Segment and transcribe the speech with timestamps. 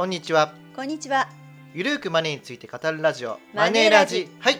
[0.00, 1.28] こんにちはこんにちは。
[1.74, 4.56] ゆるーくマネーについて語るラジオマネーラジはい、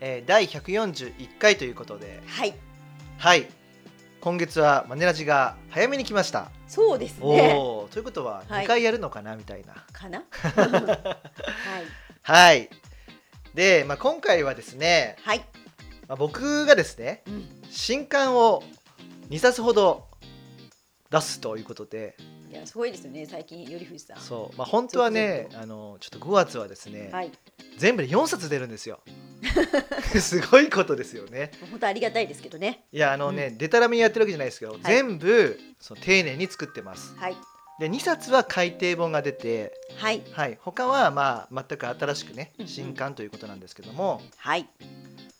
[0.00, 2.54] えー、第141回ということではい。
[3.18, 3.48] はい
[4.20, 7.54] 今月はマネラジが早めに来ました、そうですね。
[7.56, 10.22] おおということははい2回やるのかな、みたいなかな？
[10.30, 11.16] は
[11.80, 11.86] い。
[12.22, 12.70] はい
[13.52, 15.38] で、まあ、今回はですね、はい。
[16.06, 17.48] まあ、僕がですねうん。
[17.68, 18.62] 新刊を
[19.30, 20.06] 2冊ほど
[21.10, 22.16] 出すということで
[22.52, 23.24] いや、すごいですよね。
[23.24, 24.18] 最近、よりふじさん。
[24.18, 27.28] そう、まあ、本当はね続あのちょっと5月はですね、はい。
[27.28, 27.32] も
[27.78, 29.00] 全部で4冊出るんですよ
[30.20, 32.84] すごいことですよねう本当ありがたいですけどね。
[32.92, 37.36] いやあのね、でたらめにやってるわけじゃないですけど、全部その丁寧に作ってますはい。
[37.80, 40.22] で2冊は改訂本が出てはい。
[40.30, 44.68] はい他はまあ全く新しくね新刊ということなんですけども、はい。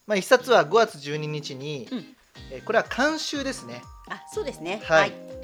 [0.06, 2.16] まあ、1冊は5月12日に、うん
[2.50, 4.80] えーこれは監修ですねあ、そうですね。
[4.84, 5.41] はい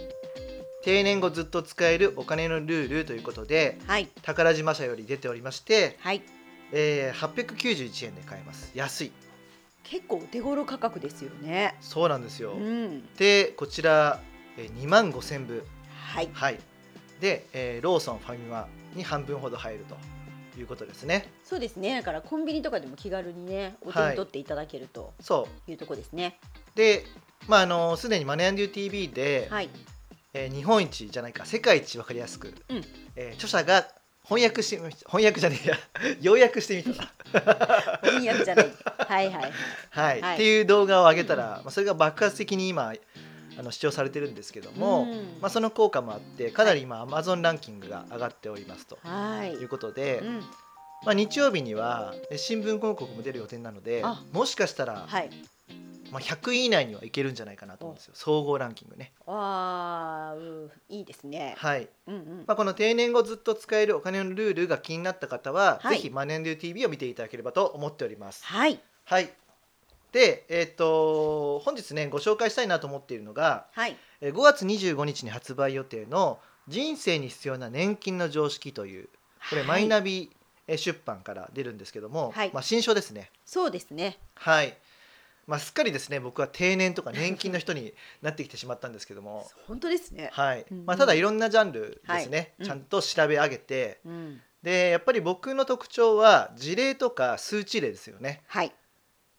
[0.82, 4.08] 定年後ずっと使えるお金のルールということではい。
[4.22, 6.22] 宝島社より出ておりまして、はい。
[6.72, 9.12] えー、891円で買えます安い
[9.84, 11.74] 結構手頃価格ですよね。
[11.80, 13.06] そうなんですよ、うん。
[13.16, 14.20] でこちら、
[14.58, 15.66] えー、2万5000部
[16.12, 16.28] はい。
[16.32, 16.58] はい
[17.20, 19.96] で、えーローソンファミマに半分ほど入ると
[20.60, 21.96] いうことですねそうですね。
[21.96, 26.38] だからコンビニとかでも気軽にね、お手に取っていただけるとそいうとこですね。
[26.74, 27.04] うで
[27.48, 29.70] まああのすでにマネーデュー TV で、はい。
[30.38, 32.84] えー日本一じゃないか世界一わかりやすく、うん
[33.16, 33.86] えー著者が
[34.24, 35.76] 翻訳してみ翻訳じゃねえや
[36.20, 37.12] 要約してみた
[38.02, 38.72] 翻訳じゃない。
[38.98, 39.52] はいはい。
[39.90, 42.92] はい、はいっていう動画を上げたら、まあ、それが爆発的に今
[43.58, 49.52] あの視聴されてるんですけども、うんまあ、その効果もあってかなり今 Amazon ランキングが上がっておりますとはい。
[49.52, 50.40] いうことで、うん。
[51.04, 55.30] まあ、日曜日にはえ新聞広告も出る予定なのであもしかしたら、はい。
[56.10, 59.12] まあ、100位以内にはいけるんじゃないかなと思うんですよ総合ランキングね。
[59.26, 61.54] ああ、うんいいですね。
[61.58, 62.44] はいうんうん。
[62.46, 68.44] まあ、この定年後ずっと使えるお金のルールが気になった方は、はいぜひマネンデュー TV を見ていただければと思っております。
[68.44, 68.80] はい。
[69.04, 69.30] はい
[70.12, 73.96] で、えっと本日ねご紹介したいなと思っているのがはい。
[74.20, 79.08] えー5月25日に発売予定の「人生に必要な年金の常識」という
[79.50, 80.30] これマイナビ
[80.66, 83.30] えー出版から出るんですけども、はいまあ、新書ですね。
[83.44, 84.18] そうですね。
[84.34, 84.76] はい
[85.48, 90.28] まあ、すっかりですね僕は定年とか年金の人になってきてしまったんですけども、 本当ですね。
[90.34, 94.42] はいまあ、ただいろんなジャンルですね、はいうんちゃんと調べ上げてうん。
[94.62, 98.42] でやっぱり僕の特徴は事例とか数値例ですよね。
[98.46, 98.74] はい。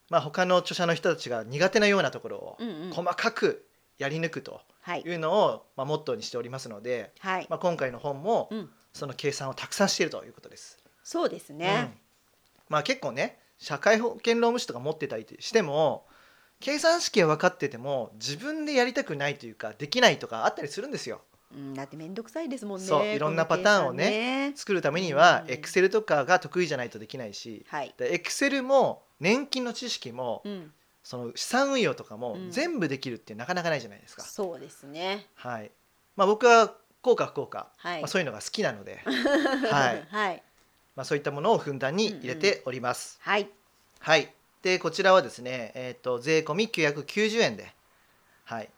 [0.10, 2.58] まあ、他の著者の人たちが苦手なようなところを。
[2.92, 3.68] 細かく
[4.00, 5.02] やり抜くとはい。
[5.02, 7.48] いうのを、まあ、モットーにしておりますので、はい。
[7.50, 8.74] まあ、今回の本もうん。
[8.94, 10.80] その計算をたくさんしているということです。
[11.04, 11.96] そうですうんね。
[12.70, 16.06] まあ、結構ね社会保険労務士とか持ってたりしても
[16.60, 21.22] 計算式は分かってても自分でやりたくないというかできないとかあったりするんですよ。
[21.54, 21.74] うん。
[21.74, 22.86] だってめんどくさいですもんね。
[22.86, 24.54] そういろんなパターンをねね。
[24.56, 27.94] 作るためにはうんエクセルとかが得意じゃないとできないしはい。
[28.00, 30.72] エクセルも年金の知識もうん。
[31.02, 34.24] その資産運用とかもうん全部できるってなかなかないじゃないですか。
[34.24, 35.28] そうですね。
[35.36, 35.72] はい
[36.16, 40.44] まあ、僕は効果不効果、はいまあ、そういうのが好きなので、は いはい。
[41.00, 43.20] まあ、そういったものをふんだんに入れております。
[43.22, 43.48] はい。
[44.02, 47.74] はい、でこちらはですね、えー、と税込み990円で、
[48.44, 48.70] はい、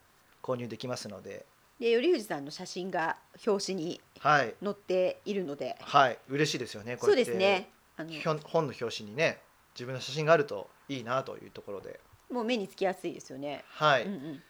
[0.43, 1.47] 購入できますので、
[1.79, 3.17] で、頼藤さんの写真が
[3.47, 5.75] 表紙にはい載っているので。
[5.81, 7.69] はい、嬉しいですよねこそうれってですね。
[7.97, 8.11] あの
[8.43, 9.39] 本の表紙にね
[9.73, 11.99] 自分の写真があるといいなというところで、
[12.31, 13.65] もう目につきやすいですよね。
[13.67, 14.43] はいうんうん。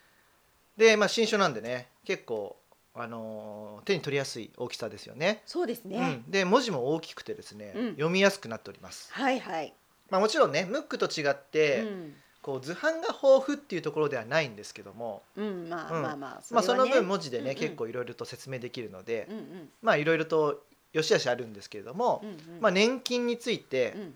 [0.76, 2.58] で、まあ、新書なんでね結構、
[2.94, 5.41] あのー手に取りやすい大きさですよね。
[5.46, 6.24] そうですね。
[6.25, 9.12] うん、で文字も大きくてですね、うん読みやすくなっております。
[9.13, 9.74] はいはい。
[10.09, 12.13] まあ、もちろんねムックと違って、うん。
[12.41, 16.41] こう図版が豊富っていうところではないんですけども、うん、まあうんまあまあ。
[16.50, 19.69] まあ、その分文字でね、うんうん結構いろいろと説明できるので、うんうん。
[19.84, 22.38] まあいろいろと良し悪しあるんですけれども、うんうん。
[22.62, 24.16] まあ、年金について、うん。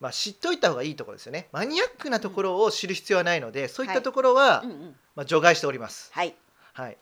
[0.00, 4.96] まあ、知っておいた方がいいところですよねマニアックなところを知る必要はないので、そういったところは、うんうん。
[5.14, 6.10] まあ、除外しております。
[6.12, 6.34] はい。
[6.72, 6.96] はい、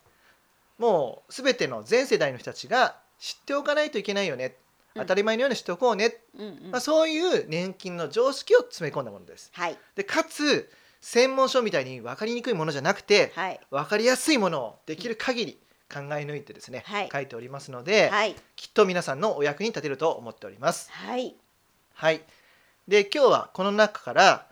[0.81, 4.55] もう全ての全世代の人たちが知っておかないといけないよね、
[4.95, 5.01] うん。
[5.03, 6.71] 当たり前のように知っておこうね、うんうん。
[6.71, 9.51] まあ、そういう年金の常識を詰め込んだものです。
[9.53, 9.77] はい。
[9.95, 13.59] でかつ専門書みたいに分かりにくいものじゃなくて、はい。
[13.69, 15.59] 分かりやすいものをできる限り
[15.93, 17.09] 考え抜いてですね、はい。
[17.11, 18.35] 書いておりますので、はい。
[18.55, 20.91] きっと皆さんのお役に立てると思っております。
[20.91, 21.35] はい。
[21.93, 22.21] はい、
[22.87, 24.47] で今日はこの中から、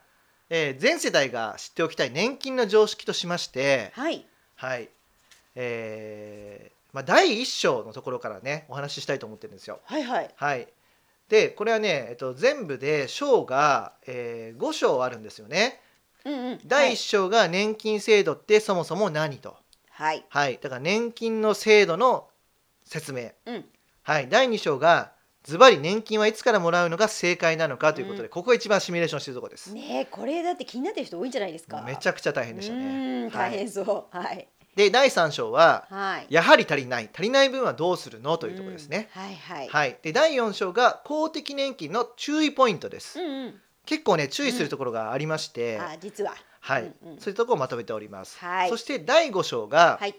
[0.51, 4.25] えー全世代が知っておきたい年金の常識としまして、はい。
[4.55, 4.89] はい
[5.61, 9.81] えーまあ、第1章のところからねお話ししたいと思ってるんですよ。
[9.83, 10.29] はいはい。
[10.35, 10.67] はい、
[11.27, 15.81] でこれはね、えっと、全部で章が、え5章あるんですよね。
[16.25, 16.59] うんうん。
[16.65, 19.57] 第1章が年金制度ってそもそも何と、
[19.91, 20.25] はい。
[20.29, 22.27] はい、だから年金の制度の
[22.85, 23.31] 説明。
[23.45, 23.65] うん。
[24.03, 25.11] はい、第2章が
[25.43, 28.29] ズバリ年金はいつからもらうのが正解なのかということで、うん。
[28.29, 29.73] ここが一番シミュレーションしてるところです。
[29.73, 31.83] ねえこれだって気になってる人多いんじゃないですか。
[31.85, 33.27] めちゃくちゃ大変でしたうね。
[33.27, 34.17] ん大変そう。
[34.17, 36.27] はいで第3章ははい。
[36.29, 37.09] やはり足りない。
[37.13, 39.09] 足りない分はどうするのというところですね。
[39.15, 39.67] うんはいはい。
[39.69, 43.19] はい、で第4章が公的年金の注意ポイントです。
[43.19, 43.61] うんうん。
[43.85, 46.33] 結構ね注意するところがありまして、あ実は。
[46.61, 47.19] はい、うんうん。
[47.19, 48.37] そういうところをまとめております。
[48.39, 48.69] はい。
[48.69, 50.15] そして第5章が、はい。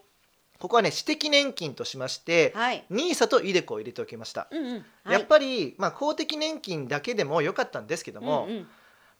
[0.59, 2.85] ここはね私的年金としまして、はい。
[2.91, 4.49] ニーサとイデコを入れておきました。
[4.51, 4.75] うんうん。
[5.05, 5.13] はい。
[5.13, 8.67] やっぱり、まあ、公的年金だけでも良かったんですけども、うんうん。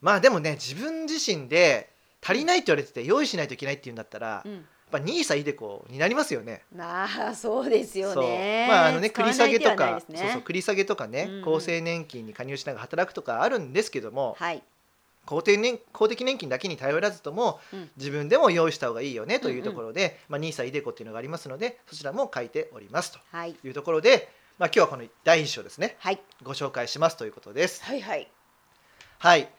[0.01, 1.89] まあでもね自分自身で
[2.21, 6.63] 足りないって言われてて用意しないといけないっていうんだったら、うんぱニーサイデコになりますよね。
[6.75, 8.67] まあそうですよね。
[8.69, 11.35] まああのね繰り下げとか、ねそうそう繰り下げとかね、うん。
[11.37, 14.61] うん厚生年金に加入しながら働くとかあるんですけども、はい。
[15.25, 17.89] 公的年公的年金だけに頼らずとも、うん。
[17.97, 23.53] 自分でも用意した方がいいよねというところで、まあ、ニーサイデコっていうのがありますのでそちらも書いておりますはい。
[23.53, 25.95] というところで、まあ、今日はこの第一章ですね。
[25.99, 26.19] はい。
[26.43, 27.83] ご紹介しますということです。
[27.83, 28.29] はいはい。
[29.19, 29.49] はい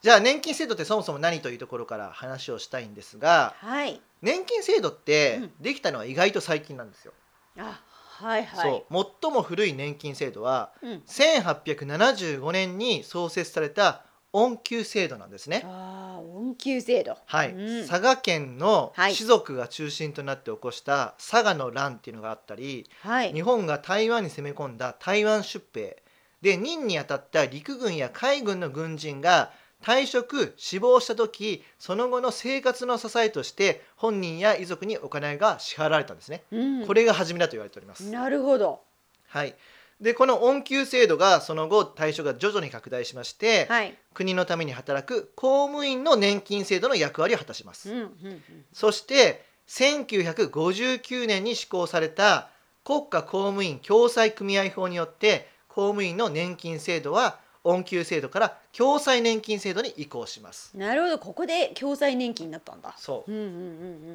[0.00, 4.00] じゃあ年金制度ってそもそも何というところから話をしたいんですがはい。
[4.22, 5.52] 年金制度ってうん。
[5.60, 7.12] できたのは意外と最近なんですよ。
[7.58, 7.80] あ
[8.22, 8.70] はいはい。
[8.70, 9.06] そう。
[9.22, 11.02] 最も古い年金制度はうん。
[11.06, 15.62] 1875年に創設された恩給制度なんですね。
[15.64, 17.16] ああ恩給制度。
[17.26, 17.88] はい、うん。
[17.88, 19.14] 佐賀県のはい。
[19.14, 23.32] 士族が中心となって起こした佐賀の乱っていうのがあったり、はい。
[23.32, 26.02] 日本が台湾に攻め込んだ台湾出兵
[26.42, 29.52] で任に当たった陸軍や海軍の軍人が
[29.82, 36.86] 退職死亡した時その後の生活の支えとして本人や遺族にお金が支払われたんですね、うん。
[36.86, 38.80] これが初めだと言われております、なるほど。
[39.28, 39.54] はい、
[40.00, 43.96] でこの恩給制度がその後対象が徐々に拡大しまして、はい。
[44.14, 48.42] 国のために働く公務員の年金制度の役割を果たします、うんうんうん。
[48.72, 52.50] そして1959年に施行された
[52.84, 60.76] 国家公務員共済組合法によって公務員の年金制度は恩給制度から共済年金制度に移行します。
[60.76, 61.18] なるほど。
[61.18, 62.94] ここで共済年金になったんだ。
[62.96, 63.32] そう。
[63.32, 63.58] うんうんうんう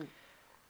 [0.04, 0.10] ん。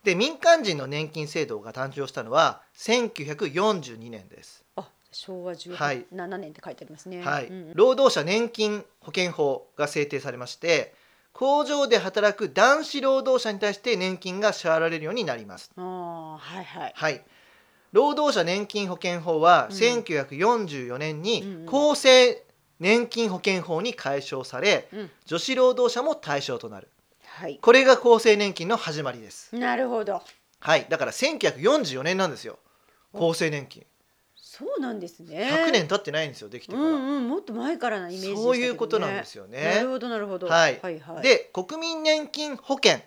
[0.04, 4.64] で民間人の年金制度が誕生したのは1942年です。
[4.76, 6.06] あ昭和はい。
[6.12, 7.22] 17年って書いてありますね。
[7.22, 7.48] はい。
[7.48, 7.74] うんうん。
[7.74, 10.94] 労働者年金保険法が制定されまして
[11.34, 15.72] 工場で働く男子労働者に対して年金が支払われるようになります。
[15.78, 16.94] ああはいはい。
[16.96, 17.24] はい、
[17.92, 21.92] 労働者年金保険法はうん1944年うんにうん。
[21.92, 22.47] 厚生
[22.80, 25.12] 年金保険法に改正されうん。
[25.26, 26.90] 女子労働者も対象となる。
[27.26, 27.60] はい。
[27.62, 29.56] これが厚生年金の始まりです。
[29.56, 30.22] なるほど。
[30.60, 30.86] はい。
[30.90, 32.60] だから1944年なんですよ。
[33.14, 33.86] 厚生年金。
[34.36, 35.50] そうなんですね。
[35.68, 38.58] 100年経ってないんですよできてから、うんうんもっと前からなイメージでしたけどね。
[38.58, 40.48] そういうことなんですよなねるほどなるほど。
[40.48, 40.80] はい。
[40.82, 41.22] はいはい。
[41.22, 43.00] で国民年金保険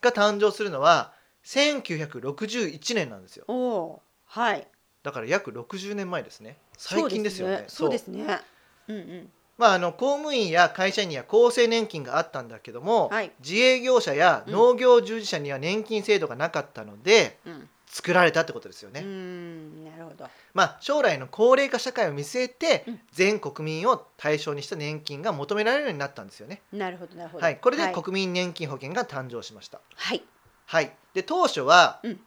[0.00, 1.12] が誕生するのは
[1.44, 3.44] 1961年なんですよ。
[3.48, 4.40] おおー。
[4.40, 4.66] はい。
[5.02, 6.56] だから約60年前ですね。
[6.78, 7.64] 最近ですよね。
[7.68, 8.18] そうですね。
[8.18, 8.40] そうですね
[8.88, 9.30] うんうん。
[9.58, 13.32] まあ、あの公務員や会社員には厚生年金があったんだけども、はい。
[13.40, 17.68] 自営業者や農業従事者には年金制度がなかったのでうん。
[17.88, 19.00] 作られたってことですよね。
[19.00, 20.28] うーんなるほど。
[20.52, 23.00] まあ、将来の高齢化社会を見据えてうん。
[23.12, 26.60] 全国民を対象にした年金が求められるようになったんですよね。
[26.72, 27.44] なるほどなるほど。
[27.44, 27.94] はい、これではい。
[27.94, 29.80] 国民年金保険が誕生しました。
[29.94, 30.22] はい。
[30.66, 32.20] はい、で当初はうん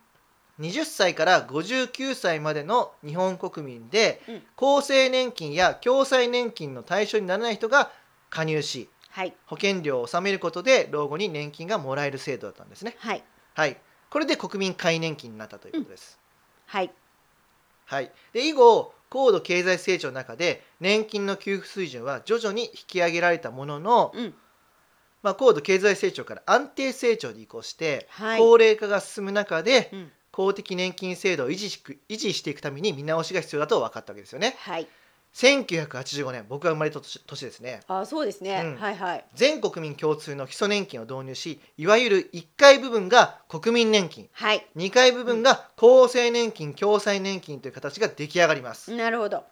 [0.59, 4.35] 20歳から59歳までの日本国民でうん。
[4.79, 7.91] 厚生年金や共済年金の対象にならない人が
[8.29, 9.33] 加入しはい。
[9.47, 12.95] 保険料を納めることで老後に年金がもらえる制度だったんですね。
[12.99, 13.23] はい。
[13.55, 13.77] はい、
[14.09, 16.19] これで国民皆年金になったということです。
[16.67, 16.91] はい。
[17.85, 24.33] はい、で以後高度経済成長の中で年金の給付水準は徐々に引き上げられたものの、うん。
[25.21, 28.39] まあ、高度経済成長から安定成長に移行して、はい。
[28.39, 34.55] 高齢化が進む中でうん公的年金制度を維持しく維持していくために見直しが必要だと分かったわけですよね。
[34.59, 34.87] はい。
[35.33, 37.81] 1985年僕が生まれた年年ですね。
[37.87, 38.61] あそうですね。
[38.63, 38.75] うん。
[38.77, 39.25] はいはい。
[39.35, 44.27] 全国民共通の基礎年金を導入しいわゆる1階部分が国民年金。
[44.31, 44.65] はい。
[44.75, 48.95] 2階部分が厚生年金共済年金という形が出来上がります。
[48.95, 49.43] なるほど。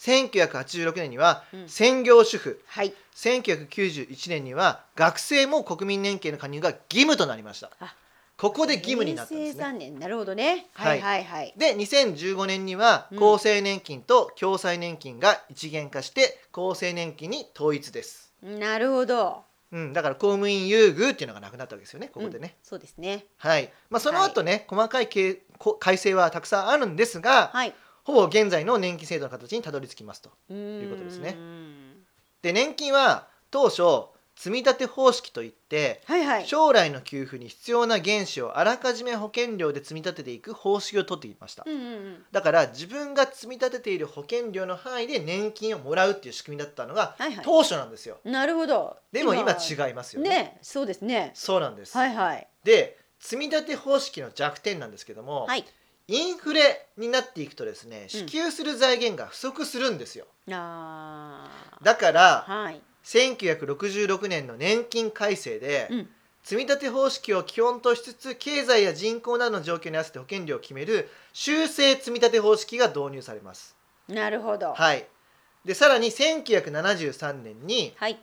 [0.00, 1.68] 1986年にはうん。
[1.68, 2.60] 専業主婦。
[2.66, 2.92] はい。
[3.14, 7.70] 1991年には学生も国民年金の加入が義務となりました。
[7.78, 7.94] あ
[8.36, 9.64] ここで義務になったんですね。
[9.64, 9.98] 3年。
[9.98, 10.66] なるほどね。
[10.74, 11.54] ははいいはいはい。
[11.56, 13.34] で2015年にはうん。
[13.34, 19.44] 厚生年金と共済年金が一元化して厚生年金に統一です、なるほど。
[19.72, 23.24] うん、だから公務員優遇っていうのがなくなったわけですよねここでね、そうですね。
[23.38, 27.74] はい、まあ、その後ね、細かいけこ改正はたくさんあるんですが、はい。
[28.04, 31.30] ほぼ現在の年金制度の形にたどり着きますとといいうことですね。
[31.32, 32.04] ん。
[32.42, 36.46] で年金は当初積み立て方式といってはいはい。
[36.46, 41.64] 将来の給付に必要な原資をあらかじめ保険料で積み立てていく方式をとっていました。
[41.66, 42.24] うんうんうん。
[42.32, 47.44] だから自分が積み立てている保険料の範囲で年金をもらうっていう仕組みだったのがはいはい。
[47.44, 48.18] 当初なんですよ。
[48.24, 48.96] なるほど。
[49.12, 50.28] でも今違いますよね。
[50.30, 51.30] ねそうですね。
[51.34, 52.46] そうなんです、はいはい。
[52.64, 55.64] で積み立て方式の弱点なんですけども、はい。
[56.06, 61.84] インフレになっていくとですね支給する財源が不足するんですよ、あー。
[61.84, 66.08] だからはい1966年の年金改正で、うん。
[66.42, 73.74] 積み立て方式を基本としつつ経済や人口などの状況に合わせて保険料を決める修正積み立て方式が導入されます。
[74.08, 74.74] なるほど。
[74.74, 75.06] はい、
[75.64, 78.18] でさらに1973年にはい。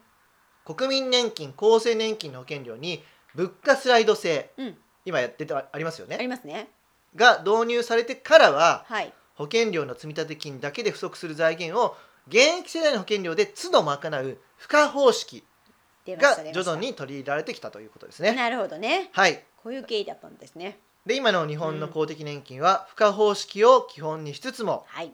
[0.63, 4.77] 国民年金厚生年金の保険料に物価スライド制うん。
[5.03, 6.69] 今やっててありますよありねますね。
[7.15, 9.11] が導入されてからははい。
[9.33, 11.97] 保険料の積立金だけで不足する財源を
[12.31, 15.43] 現役世代の保険料で都度賄う付加方式
[16.07, 18.33] が徐々に取り入れられてきたということですね。
[18.33, 19.09] なるほどね。
[19.11, 19.43] はい。
[19.57, 20.79] こういう経緯だったんですね。
[21.05, 25.11] で今の日本の公的年金は付加方式を基本にしつつもはい。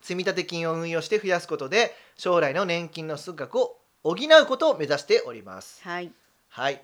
[0.00, 5.82] 積立金を運用して増やすことで将来の年金の数額を補うことを目指しております。
[5.82, 6.12] はい。
[6.48, 6.82] はい、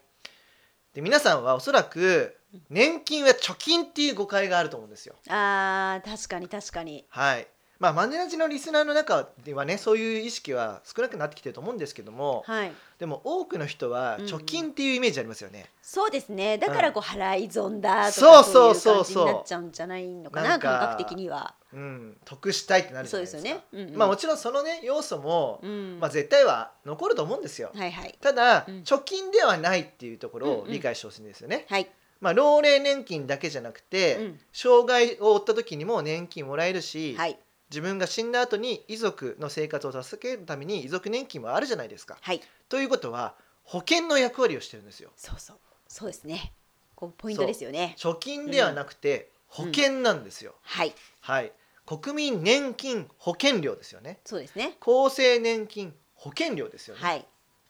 [0.93, 2.37] で皆さんはおそらく
[2.69, 5.15] 年金は貯金っていう誤解があると思うんですよ。
[5.29, 7.07] あー確かに確かに。
[7.09, 7.47] はい
[7.83, 12.73] まあ、マネラジのリスナーの中ではねそういう意識は少なくなってきてると思うんですけどもはい。
[13.01, 14.33] でも多くの人はうんうん。
[14.33, 15.67] 貯金っていうイメージありますよね。
[15.83, 16.59] そうですね。
[16.59, 21.57] だからこう払い損だとそうかそういう感じになっちゃうんじゃないのかな感覚的には。
[21.73, 23.49] うん、得したいってなるじそうでゃないですすか。
[23.49, 23.65] よね。
[23.73, 23.99] うんうん。
[23.99, 25.99] まあもちろんそのね要素も、うん。
[25.99, 27.73] まあ、絶対は残ると思うんですよ。
[27.75, 28.17] はいはい。
[28.21, 28.75] ただ、うん。
[28.83, 31.67] 貯金ではないっていうところうんうんを理解してほしいんですよね。
[31.69, 31.91] はい。
[32.21, 34.41] まあ、老齢年金だけじゃなくて、うん。
[34.53, 37.37] 障害を負った時にも年金もらえるし、はい
[37.73, 42.19] 自分が死んだ後に遺族の生活を助けるために遺族年金もあるじゃないですか。
[42.21, 45.11] はいということは保険の役割をしてるんですよ。
[45.17, 45.57] そうそう
[45.89, 46.53] そうですね
[46.95, 50.55] こうポイントですよね貯金ではなくて保険なんですよ。
[50.63, 51.53] はいはい。
[51.87, 54.21] 国民年金保険料ですよね。
[54.25, 57.01] そうですね厚生年金保険料ですよね。
[57.03, 57.27] はい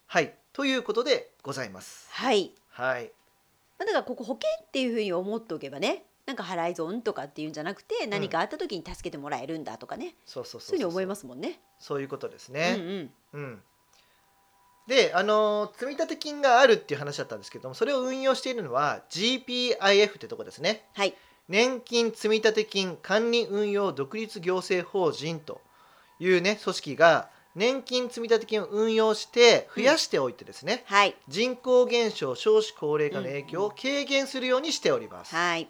[0.07, 0.35] はい。
[0.53, 2.09] ということでございます。
[2.11, 3.13] はいはい。
[3.79, 11.61] だからここ保険っていうふうに思っておけばねなんか払い損とかっていうんじゃなくて何かあった時に助けてもらえるんだとかね、そうそうそうそういうふうに思いますもんね。
[11.79, 13.11] そういうことですうんね。
[13.33, 13.63] うんうん。
[14.87, 20.85] で、あのー積立金があるっていう話だったんですけども、それを運用しているのは GPIF ってとこですね。
[20.95, 21.15] はい
[21.49, 25.61] 年金積立金管理運用独立行政法人と
[26.21, 35.35] いうね組織が年金積立金を運用して増やしておいてですね、はい人口減少少子高齢化の影響を軽減するようにしております。
[35.35, 35.69] はい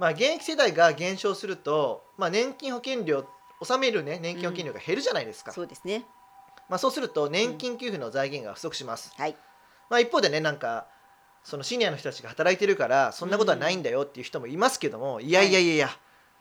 [0.00, 3.26] まあ現役世代が減少すると、まあ、年金保険料
[3.60, 5.52] 納めるね年金保険料が減るじゃないですか。
[5.52, 6.06] そうですね。
[6.70, 9.12] まあ、そうすると年金給付の財源が不足します。
[9.16, 9.36] はい
[9.90, 10.86] まあ、一方でねなんか
[11.44, 15.90] そのシニアの人たちが働いてるからそんなことはないんだよっていう人もいますけども、いやいやいやいや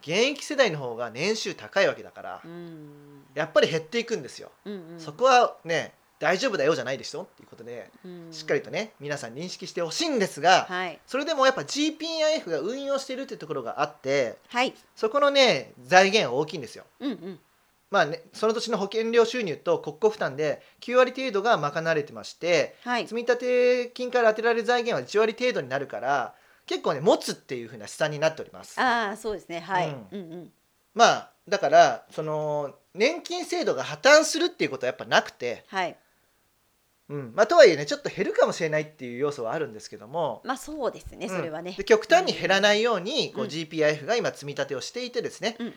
[0.01, 4.51] 現役世代の方が年収高いわけだから、うんやっぱり減っていくんですよ。
[4.63, 7.23] うんうんそこはね大丈夫だよじゃないでしょ？
[7.23, 8.27] っていうことでうん。
[8.31, 10.99] しっかりとね皆さん認識してほしいんですが、はい。
[11.07, 14.73] それでもやっぱ GPIF が運用しているっていうところがあってはい。
[14.95, 16.83] そこのね財源は大きいんですよ。
[16.99, 17.39] うんうん。
[17.91, 23.07] まあね、その年の保険料収入と国庫負担で9割程度が賄われてましてはい。
[23.07, 26.35] 積立金から当てられる財源は1割程度になるから
[26.67, 28.79] 結構ね持つっていう風な試算になっております。
[28.79, 29.61] ああそうですね。
[29.61, 30.51] はい、ううんん、うん。
[30.93, 35.97] まあだからその年金制度が破綻するっていうことはやっぱなくて、はい
[37.09, 37.33] うん。
[37.35, 41.71] まあ、とはいえねちょっと減るかもしれないっていう要素はあるんですけども、まあそうですねそれはね。
[41.71, 43.49] うんで極端に減らないようにこううん。
[43.49, 45.73] GPIF が今積み立てをしていてですね、うんうん。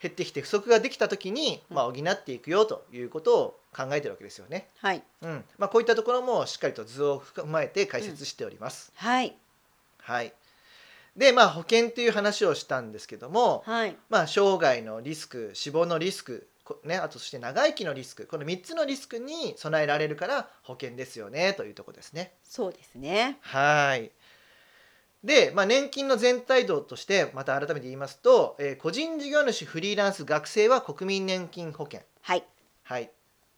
[0.00, 4.68] 減ってきて不足ができた時に、まあ、補っていくよということを考えてるわけですよね。
[4.78, 5.02] はい。
[5.22, 5.44] うん。
[5.56, 8.92] まあ、こういったところもしっかりと図を踏まえて解説しております。
[8.96, 9.34] はい。
[10.04, 10.34] はい、
[11.16, 13.96] でまあ保険という話をしたんですけども、はい。
[14.10, 16.46] まあ、生涯のリスク死亡のリスクこ
[16.84, 18.26] ね、あとそして長生きのリスク。
[18.26, 22.34] この3つのリスクに備えられるから保険ですよねというところですね。
[22.42, 23.38] そうですね。
[23.42, 24.10] はい。
[25.22, 32.00] で、まあ、年金の全体像としてまた改めて言いますと、えー個人事業主フリーランス学生は国民年金保険。
[32.22, 32.44] はい。
[32.82, 33.10] はい、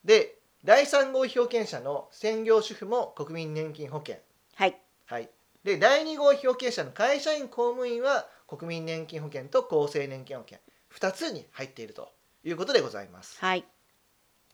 [0.04, 4.16] で第3号被保険者の専業主婦も国民年金保険、
[4.54, 4.76] はい。
[5.06, 5.28] はい、
[5.64, 10.58] で第2号被保険者の会社員公務員は国民年金保険と厚生年金保険。
[10.94, 12.08] 2つに入っていると
[12.48, 13.38] いうことでございます。
[13.40, 13.64] はい。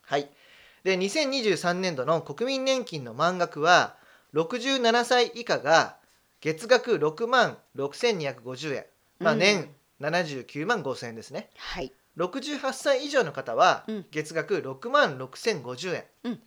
[0.02, 0.28] はい、
[0.82, 3.96] で2023年度の国民年金の満額は
[4.34, 5.96] 67歳以下が
[6.40, 8.84] 月額6万6250円、
[9.20, 9.38] まあ、うん。
[9.38, 9.68] 年
[10.00, 11.50] 79万5000円ですね。
[11.56, 11.92] はい。
[12.16, 14.06] 68歳以上の方はうん。
[14.10, 16.40] 月額6万6050円、うん。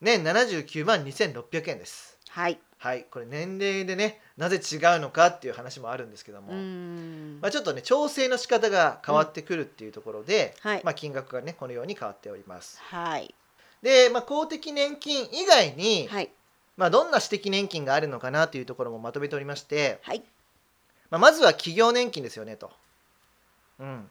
[0.00, 2.18] 年79万2600円です。
[2.28, 6.52] はいはいこれ年齢でねなぜ違うのかっていう話もあるんですけども、
[7.40, 10.80] まあ、ちょっとね調整の仕方が変わってくるっていうところで、はい。
[10.82, 12.80] まあ、金額がねこのように変わっております。
[12.82, 13.32] はい。
[13.82, 16.30] で、まあ、公的年金以外に、はい。
[16.76, 20.22] まあ、どんな私的年金があるのかなというところもまとめておりまして、はい。
[21.12, 22.70] まあ、まずは企業年金ですよねと、
[23.78, 24.10] うん、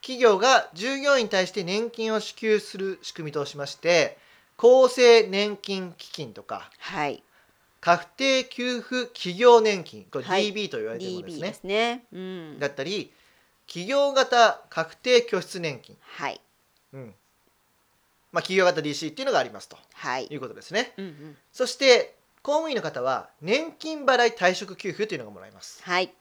[0.00, 4.16] 企業が従業員に対して年金を支給する仕組みとしまして
[4.56, 7.24] 厚生年金基金とかはい
[7.86, 10.06] 確定給付企業年金。
[10.10, 10.52] これはい。
[10.52, 12.04] DB と言われているものですね、ですね。
[12.12, 12.58] うん。
[12.58, 13.12] だったり
[13.68, 16.40] 企業型確定拠出年金、はい。
[16.92, 17.14] うん。
[18.32, 19.76] まあ、企業型 DC っていうのがありますと。
[19.94, 20.26] はい。
[20.26, 20.94] いうことですね。
[20.96, 21.36] うんうん。
[21.52, 25.80] そして公務員の方は年金払い退職給付というのがもらえます。
[25.84, 26.12] はい。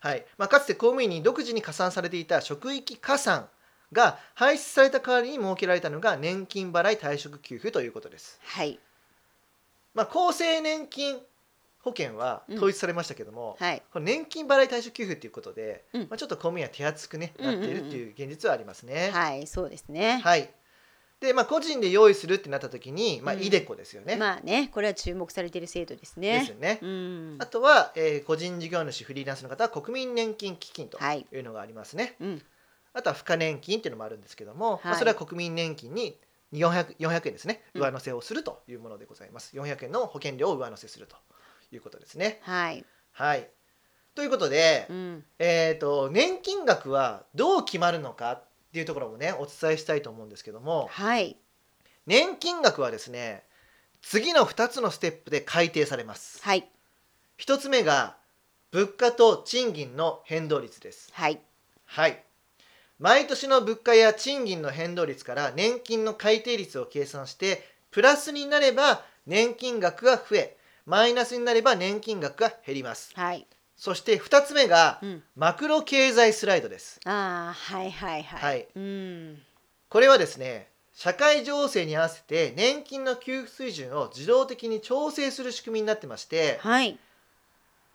[0.00, 0.26] はい。
[0.36, 3.48] まあ、かつて公務員に独自に加算されていた職域加算
[3.90, 8.38] が廃止された代わりに設けられたのが年金払い退職給付ということです。
[8.44, 8.78] はい
[9.94, 11.18] まあ、厚生年金
[11.80, 12.56] 保険はうん。
[12.56, 13.82] 統一されましたけども、はい。
[13.92, 16.02] この年金払い退職給付ということで、うん。
[16.02, 19.10] まあ、ちょっと公務員は手厚く、ね、うんうんうんなっているっていう現実はありますね。
[19.12, 20.20] はいそうですね。
[20.22, 20.48] はい。
[21.20, 23.42] でまあ、個人で用意するってなった時に、まあ、うん。
[23.42, 24.16] イデコですよね。
[24.16, 26.78] まあねこれは注目されている制度ですですねよね。
[26.82, 27.36] うん。
[27.40, 31.26] あとは、えー個人事業主フリーランスの方は国民年金基金とはい。
[31.32, 32.16] いうのがありますね。
[32.20, 32.42] うん。
[32.92, 34.98] あとは付加年金っていうのもあるんですけども、まあ、はい。
[34.98, 36.16] それは国民年金に
[36.52, 37.62] 400, 400円ですね。
[37.74, 37.82] うん。
[37.82, 41.16] 上乗せをするというものでございます、400円の保険料を上乗せすると
[41.72, 42.40] いうことですね。
[42.42, 42.84] はい。
[43.12, 43.48] はい。
[44.14, 45.24] ということで、うん。
[45.38, 50.88] えー、と年金額はどう決まるのかっていうところもねお伝えしたいと思うんですけども。
[50.90, 51.36] はい。
[52.06, 53.44] 年金額はですね
[54.02, 56.42] 次の2つのステップで改定されます。
[56.42, 56.68] はい。
[57.38, 58.16] 1つ目が
[58.70, 61.10] 物価と賃金の変動率です。
[61.12, 61.40] はい。
[61.84, 62.22] はい。
[63.02, 70.56] 毎年の物価や賃金の変動率から年金の改定率を計算してプラスになれば年金額が増え
[70.86, 73.10] マイナスになれば年金額が減ります。
[73.14, 73.44] はい。
[73.76, 75.22] そして2つ目がうん。
[75.34, 77.00] マクロ経済スライドです。
[77.04, 78.40] ああはいはいはい。
[78.40, 78.68] はい。
[78.76, 79.42] うん。
[79.88, 86.96] これはですね社会情勢に合わせて年金の給付水準を自動的に調整する仕組みになってましてはい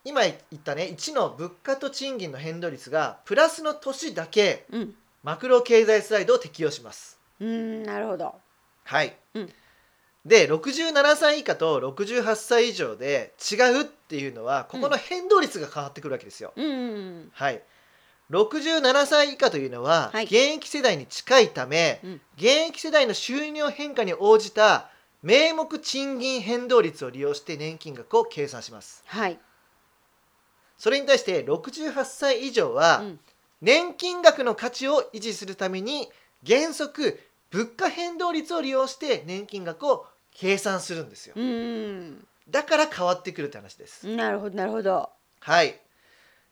[0.07, 4.95] 今言ったね1の物価と賃金の変動率がプラスの年だけうん。
[5.23, 7.19] マクロ経済スライドを適用します。
[7.41, 8.33] うんなるほど。
[8.85, 9.49] はい、うん。
[10.25, 16.53] で67歳以下と68歳以上で違うっていうのはここの変動率が変わってくるわけですよ。
[16.55, 17.61] うんうんはい。
[18.31, 20.23] 67歳以下というのは、はい。
[20.25, 22.21] 現役世代に近いため、うん。
[22.37, 24.89] 現役世代の収入変化に応じた
[25.21, 29.03] 名目賃金変動率を利用して年金額を計算します。
[29.05, 29.39] はい
[30.77, 33.19] それに対して68歳以上は、うん。
[33.59, 36.07] 年金額の価値を維持するために
[36.45, 41.33] 原則物価変動率を利用して年金額を計算するんですよ。
[41.35, 42.27] うん。
[42.49, 45.09] だから変わってくるって話です、なるほどなるほど。
[45.39, 45.79] はい。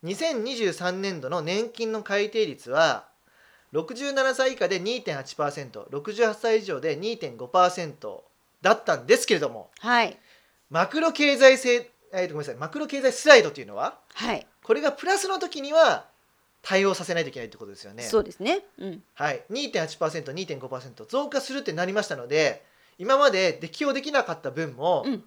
[0.03, 3.07] 2023年度の年金の改定率は
[3.73, 8.21] 67歳以下で 2.8%68 歳以上で2.5%
[8.61, 10.17] だったんですけれどもはい。
[10.69, 12.55] マクロ経済性、えーとごめんなさい。
[12.55, 14.47] マクロ経済スライドというのははい。
[14.63, 16.07] これがプラスの時には
[16.61, 18.03] 対応させないといけないってことですよね。
[18.03, 18.65] そうですね。
[18.79, 19.03] うん。
[19.13, 22.65] はい、2.8%、2.5%増加するってなりましたので
[22.97, 25.23] 今まで適用できなかった分も、うん。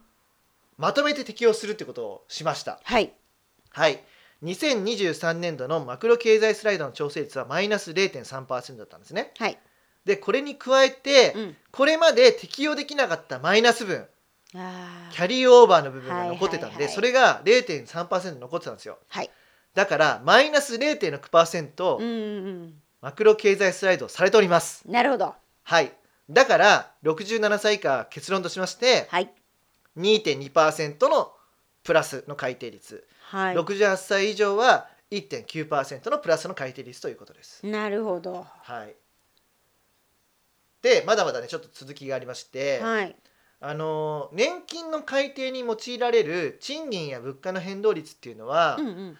[0.77, 2.81] まとめて適用するってことをしました。
[2.83, 3.13] はい。
[3.71, 4.03] はい、
[4.43, 9.33] 2023年度のマクロ経済スライドの調整率はマイナス0.3%だったんですね。
[9.39, 9.59] はい。
[10.05, 11.57] でこれに加えて、うん。
[11.71, 14.07] これまで適用できなかったマイナス分あ
[14.51, 18.99] キャリーオーバーの部分が残ってたんで、はいはいはいそれが0.3%残ってたんですよ。
[19.09, 19.31] はい
[19.75, 24.83] だからマイナス0.6%、うんうんマクロ経済スライドされております。
[24.87, 25.93] うんなるほどはい。
[26.31, 29.31] だから67歳以下結論としましてはい
[29.97, 31.33] 2.2%の
[31.85, 37.67] プラスの改定率、はい68歳以上は1.9%のプラスの改定率ということです。
[37.67, 38.95] なるほどはい。
[40.83, 43.17] でまだまだねちょっと続きがありまして、はい
[43.61, 49.19] あの年金の改定に用いられる賃金や物価の変動率っていうのは、うんうん。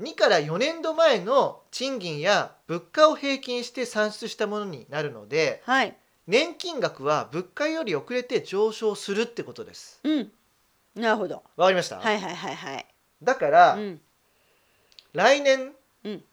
[0.00, 5.96] 2から4年度前の賃金や物価を平均して算出したものになるのではい。
[6.26, 10.00] 年金額は物価より遅れて上昇するってことです。
[10.04, 10.32] うん。
[10.94, 11.42] なるほど。
[11.56, 12.86] わかりました、はいはいはいはい。
[13.22, 14.00] だから、うん。
[15.12, 15.72] 来年
[16.04, 16.24] うん。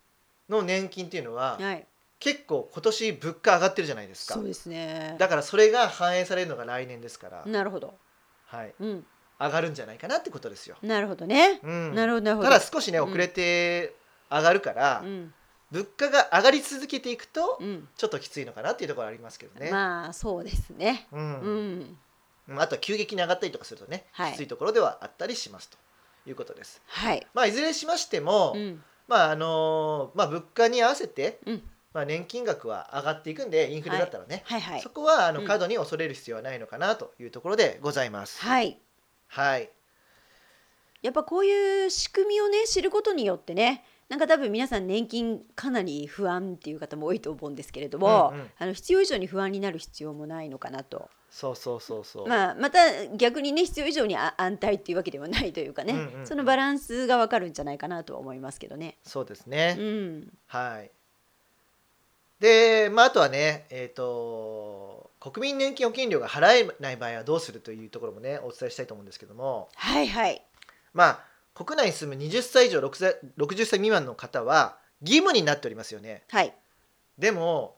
[0.49, 1.85] の年金っていうのは、はい
[2.21, 4.35] 結構今年物価上がってるじゃないですか。
[4.35, 5.15] そうですね。
[5.17, 7.95] だからそれが反映されるのが来年ですから、なるほど。
[8.45, 9.05] はい、うん。
[9.39, 10.77] 上がるんじゃないかなってことですよ。
[10.83, 11.59] なるほどね。
[11.63, 12.49] うん、なるほどなるほど。
[12.49, 13.95] ただ少しねうん遅れて
[14.29, 15.33] 上がるから、うん。
[15.71, 17.87] 物価が上がり続けていくとうん。
[17.97, 19.71] ちょっときついのかなっていうところありますけどね。
[19.71, 21.07] まあそうですね。
[21.11, 21.79] ううん。
[21.79, 21.97] ん。
[22.59, 25.77] あとは急激に上がったりとかするとね、はいきついところではあったりしますと。
[26.27, 26.81] いうことです。
[26.85, 27.25] はい。
[27.33, 28.83] まあ、いずれにしましても、うん。
[29.07, 38.41] まああのまあ、物価に合わせて、うんまあ、年金額は上がっていくんでインフレだったらね、はいはいそこはあのうん過度に恐れる必要はないのかなというところでございます。
[38.41, 38.79] はい
[39.27, 39.69] はい、
[41.01, 52.27] やっぱこういう仕組みをね知ることによってねなんか多分皆さん年金かなり不安っていう方も多いと思うんですけれども、うんうんあの必要以上に不安になる必要もないのかなと、そうそうそうそう。
[52.27, 58.97] まあ、また逆にね必要以上にあ安泰っていうわけではないというかね、うんうんうんそのバランスがわかるんじゃないかなとは思いますけどね。
[59.03, 59.77] そうですね。
[59.79, 60.91] うん、はい。
[62.41, 70.43] で、まあ、あとはね、えっ、と、国民年金保険料が払えない場合はどうするというところもね、お伝えしたいと思うんですけども、はいはい
[70.93, 71.19] まあ、
[71.53, 76.23] 国内に住む20歳以上6歳60歳未満の方は義務になっておりますよね。
[76.29, 76.53] はい
[77.19, 77.75] でも、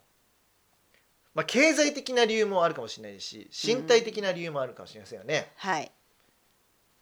[1.35, 5.51] まあ、経済的な理由もあるかもしれないし、身体的な理由もあるかもしれませんよね。
[5.57, 5.91] はい、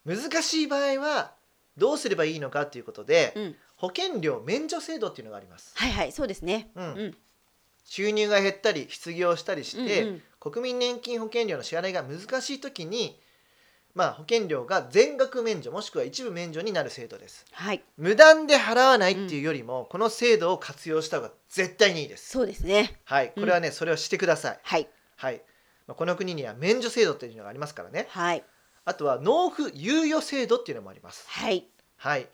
[0.05, 1.33] 難しい場合は、
[1.77, 5.73] どうすればいいのかということで、うん、保険料免除制度っていうのがあります。
[5.75, 6.71] はいはいそうですね。
[6.73, 7.17] うんうん
[7.83, 10.21] 収入が減ったり失業したりして、うんうん。
[10.39, 13.19] 国民年金保険料の支払いが難しい時に、
[13.93, 17.45] まあ、保険料が全額免除もしくは一部免除になる制度です。
[17.51, 17.83] はい。
[17.97, 22.29] 無断で払わないっていうよりも、この制度を活用した方が絶対にいいです。
[22.29, 22.99] そうですね。
[23.03, 23.33] はい。
[23.35, 24.59] これはね、それをしてください。
[24.63, 24.87] はい。
[25.17, 25.41] はい、
[25.87, 28.07] まあ、この国には免除制度っていうのがありますからね。
[28.09, 28.43] はい。
[28.85, 31.25] あとは納付猶予制度っていうのもあります。
[31.27, 31.67] はい。
[31.97, 32.27] はい。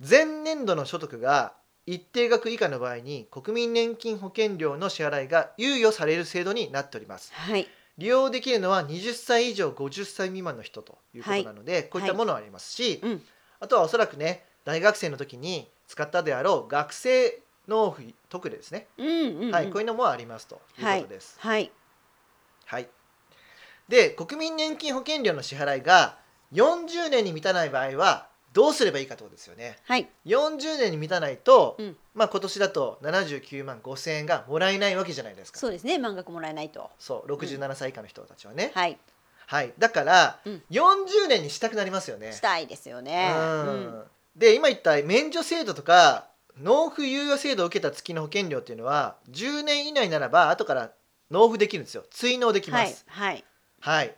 [0.00, 1.54] 前年度の所得が
[1.86, 7.32] 一定額以下の場合に国民年金保険料の支払いが猶予される制度になっております。
[7.34, 7.66] はい。
[7.98, 13.22] 利用できるのは20歳以上50歳未満の人ということなので、こういったものはありますし、うん。
[13.60, 21.36] あとはおそらくね大学生の時に使ったであろう学生納付特例ですね、うんうん、うん、はいこういうのもありますということです。
[21.38, 21.70] はい。
[22.66, 22.88] はい、
[23.88, 26.16] で国民年金保険料の支払いが
[26.54, 29.76] 40年に満たない場合はどうすればいいかということですよね。
[29.84, 30.08] はい。
[30.26, 31.96] 40年に満たないと、うん。
[32.14, 35.58] まあ今年だと79万5千円がもらえないわけじゃないですか。
[35.58, 35.98] そうですね。
[35.98, 36.90] 満額もらえないと。
[36.98, 38.72] そう67歳以下の人たちはね。
[38.74, 38.98] はい。
[39.46, 40.62] はい、だから、うん。
[40.70, 42.32] 40年にしたくなりますよね。
[42.32, 43.32] したいですよね。
[43.34, 44.04] うん。
[44.36, 50.92] で今言った免除制度とか納付猶予制度を受けた月の保険料っていうのは10年以内ならば後から
[51.30, 52.04] 納付できるんですよ。
[52.10, 53.04] 追納できはいます。
[53.08, 53.44] はい。
[53.80, 54.14] はい。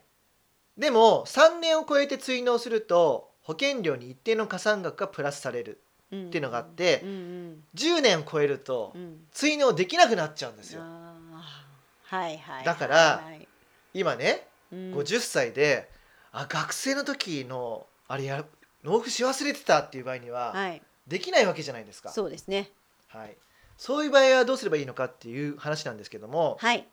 [0.76, 8.94] でも3年を超えて追納すると保険料に一定の加算額がプラスされるっっていうのがあってうんうん10年を超えると
[9.32, 10.82] 追納できなくなっちゃうんですよ。
[10.82, 13.48] はいはいだからはい
[13.92, 14.78] 今ねうん。
[14.94, 15.90] 50歳で
[16.32, 18.44] あ学生の時のあれや
[18.84, 20.82] 納付し忘れてたっていう場合にははい。
[21.06, 22.10] できないわけじゃないですか。
[22.10, 22.70] そうですね。
[23.08, 23.36] はい、
[23.76, 26.86] そういう場合はどうすればいいのかっていう話なんですけどもはい。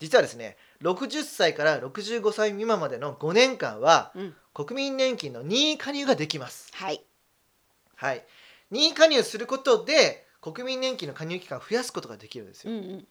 [0.00, 6.72] 実はですね60歳から65歳未満までの5年間はうん国民年金の任意加入ができます。
[6.74, 7.00] はい
[7.94, 8.24] はい、
[8.72, 12.72] 任意加入することで国民年金の加入期間を増やすことができるんですよ。
[12.72, 13.08] うんうん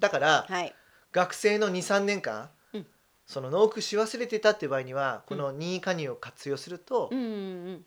[0.00, 0.74] だからはい
[1.12, 2.86] 学生の23年間、うん
[3.26, 7.28] その納付し忘れてたっていう場合にはこの任意加入を活用すると、うんうんう
[7.72, 7.84] ん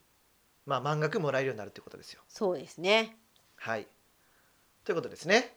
[0.66, 2.22] まあ、満額もらえるようになるってことですよ。
[2.28, 3.16] そうですね
[3.56, 3.88] はい。
[4.84, 5.56] ということですね。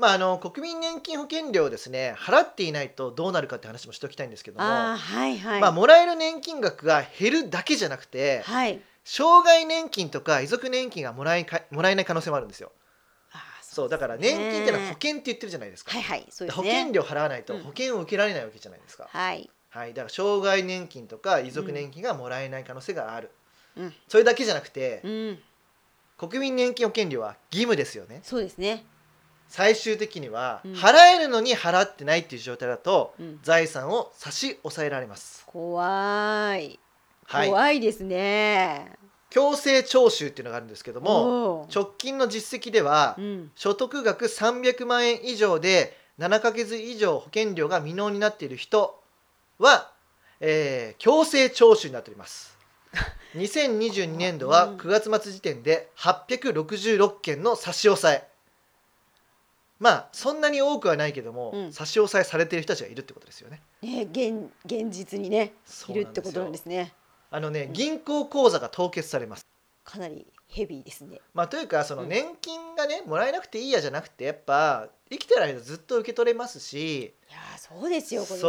[0.00, 12.70] まあ、あの国民年金保険料をですね払っていないとどうなるかって話もしておきたいんですけども、はいはいまあ、もらえる年金額が減るだけじゃなくてはい障害年金とか遺族年金がもらえかもらえない可能性もあるんですよ。
[13.62, 15.92] そうだから年金ってのは保険って言ってるじゃないですか。
[15.92, 19.08] はいはいそうです保ね険料払わないとうん保険を受けられないわけじゃないですか。
[19.10, 23.30] はいはい、だから障害年金とか遺族年金がもらえない可能性がある。
[23.76, 25.38] うんそれだけじゃなくてうん
[26.18, 28.20] 国民年金保険料は義務ですよね。
[28.22, 28.84] そうですね
[29.50, 30.72] 最終的にはうん。
[30.72, 33.40] 払えるのに払ってないっていう状態だとうん。
[33.42, 35.42] 財産を差し押さえられます。
[35.46, 36.78] 怖い。
[37.26, 38.92] はい、怖いですね。
[39.28, 43.50] 強制徴収っていうのがあるんですけども直近の実績ではうん。
[43.56, 49.00] 所得額300万円以上で7ヶ月以上保険料が未納になっている人
[49.58, 49.90] は、
[50.40, 52.56] えー強制徴収になっております。
[53.36, 58.28] 2022年度はうん9月末時点で866件の差し押さえ
[59.80, 61.72] まあそんなに多くはないけども、うん。
[61.72, 63.62] 差し押さえされている人たちがいるってことですよね。
[63.82, 66.92] ね現現実にねそいうるってことなんですね。
[67.30, 69.46] あのね銀行口座が凍結されます。
[69.82, 71.20] かなりヘビーですね。
[71.32, 72.08] まあ、というかそのうん。
[72.10, 78.24] 年金がねもらえなくていいやじゃなくてやっぱ生きてる間ずっと受け取れますしいやーそうですよ。
[78.24, 78.46] これ生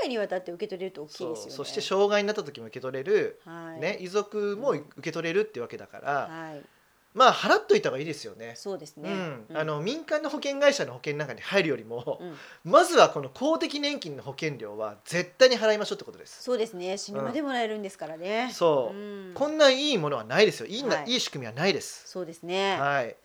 [0.00, 1.50] 涯にわたって受け取れると大きいですよね。
[1.50, 3.80] そして障害になった時も受け取れる、はい。
[3.80, 6.62] ね、遺族も受け取れるってわけだから、はい
[7.12, 8.54] まあ払っといた方がいいですよね。
[8.56, 9.46] そうですね、うん。
[9.50, 9.58] うん。
[9.58, 12.70] あの民間の保険会社の保険なんかに入るよりも、うん。
[12.70, 16.42] まずはこの公的年金の保険料は絶対に払いましょうってことです。
[16.42, 16.96] そうですね。
[16.98, 19.34] 死ぬまでもらえるんですからね、そう、ん。
[19.34, 20.66] こんないいものはないですよ。
[20.66, 21.10] いいな、はい。
[21.10, 22.08] い、い仕組みはないです。
[22.08, 22.78] そうですね。
[22.78, 23.16] はい、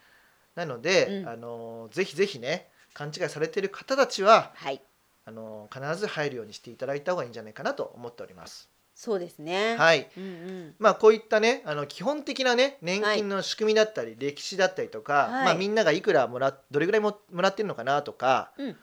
[0.55, 1.29] なので、うん。
[1.29, 4.81] あのぜひぜひね勘違いされている方たちははい。
[5.27, 8.69] あの必ず入るようにしていただいた方がいいんじゃないかなと思っております。
[8.95, 9.75] そうですね。
[9.75, 10.09] はい。
[10.17, 10.75] うんうん。
[10.79, 15.45] まあ、こういったねあの基本的なね年金の仕組みだったり、歴史だったりとか、はい。
[15.45, 18.77] まあ、みんながいくらもらどれぐらいももらってるのかなとかうん。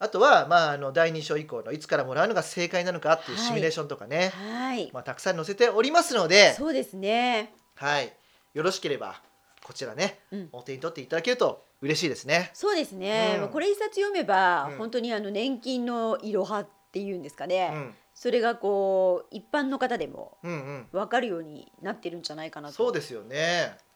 [0.00, 3.46] あとは、まあ、あの第2章以降のいつからもらうのが正解なのかっていうはい。
[3.46, 4.90] シミュレーションとかね、はい。
[4.92, 7.54] まあ、たくさん載せておりますので、そうですね。
[7.74, 8.12] はい、
[8.52, 9.20] よろしければ
[9.64, 10.48] こちらねうん。
[10.52, 12.50] お手に取っていただけると嬉しいですね。
[12.52, 13.40] そうですね、うん。
[13.40, 14.76] まあこれ一冊読めば、うん。
[14.76, 22.74] 本当にあの年金のいろはっていうんですかね、うんそれがこう一般の方でも分かるようになってるんじゃないかなと。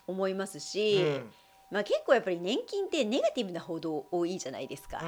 [0.06, 1.30] 思いますうし、ん。
[1.72, 5.00] まあ、結構やっぱり年金ってネガティブな報道多いじゃないですか、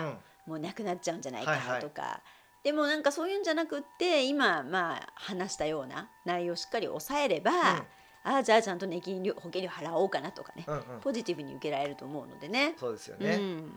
[0.46, 0.52] うん。
[0.52, 1.80] もうなくなっちゃうんじゃないかはいはい。
[1.80, 2.22] とか、
[2.64, 7.86] でもなんかそういうんじゃなくって今まあ話したような内容をしっかり抑えれば、あ
[8.24, 11.00] あじゃあちゃんと年金料保険料払おうかなとかね、うんうん。
[11.00, 12.74] ポジティブに受けられると思うのでね。
[12.80, 13.36] そうですよね。
[13.36, 13.72] うん。